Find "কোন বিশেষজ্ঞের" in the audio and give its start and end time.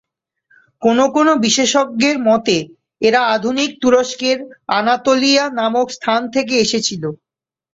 1.11-2.17